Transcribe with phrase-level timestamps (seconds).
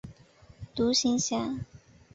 [0.73, 1.53] 独行侠。